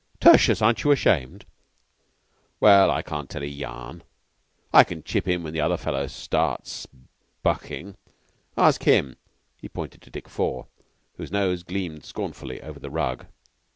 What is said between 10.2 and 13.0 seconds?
Four, whose nose gleamed scornfully over the